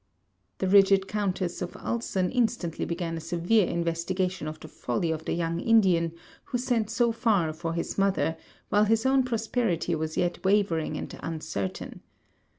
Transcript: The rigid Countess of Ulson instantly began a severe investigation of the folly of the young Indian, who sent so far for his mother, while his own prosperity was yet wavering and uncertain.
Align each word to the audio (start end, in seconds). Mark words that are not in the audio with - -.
The 0.57 0.67
rigid 0.67 1.07
Countess 1.07 1.61
of 1.61 1.77
Ulson 1.77 2.31
instantly 2.31 2.85
began 2.85 3.17
a 3.17 3.21
severe 3.21 3.67
investigation 3.67 4.47
of 4.47 4.59
the 4.59 4.67
folly 4.67 5.11
of 5.11 5.25
the 5.25 5.33
young 5.33 5.59
Indian, 5.59 6.13
who 6.45 6.57
sent 6.57 6.89
so 6.89 7.11
far 7.11 7.53
for 7.53 7.73
his 7.73 7.99
mother, 7.99 8.35
while 8.69 8.85
his 8.85 9.05
own 9.05 9.21
prosperity 9.21 9.93
was 9.93 10.17
yet 10.17 10.43
wavering 10.43 10.97
and 10.97 11.19
uncertain. 11.21 12.01